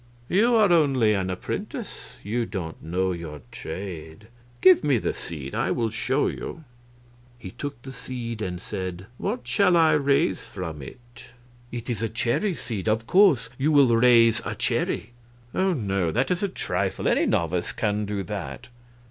"You 0.29 0.55
are 0.55 0.71
only 0.71 1.13
an 1.13 1.29
apprentice; 1.29 2.15
you 2.23 2.47
don't 2.47 2.81
know 2.81 3.11
your 3.11 3.43
trade. 3.51 4.29
Give 4.59 4.83
me 4.83 4.97
the 4.97 5.13
seed. 5.13 5.53
I 5.53 5.69
will 5.69 5.91
show 5.91 6.25
you." 6.25 6.63
He 7.37 7.51
took 7.51 7.79
the 7.83 7.93
seed 7.93 8.41
and 8.41 8.59
said, 8.59 9.05
"What 9.19 9.47
shall 9.47 9.77
I 9.77 9.91
raise 9.91 10.47
from 10.47 10.81
it?" 10.81 11.25
"It 11.71 11.87
is 11.87 12.01
a 12.01 12.09
cherry 12.09 12.55
seed; 12.55 12.89
of 12.89 13.05
course 13.05 13.49
you 13.59 13.71
will 13.71 13.95
raise 13.95 14.41
a 14.43 14.55
cherry." 14.55 15.11
"Oh 15.53 15.73
no; 15.73 16.11
that 16.11 16.31
is 16.31 16.41
a 16.41 16.49
trifle; 16.49 17.07
any 17.07 17.27
novice 17.27 17.71
can 17.71 18.05
do 18.07 18.23
that. 18.23 18.69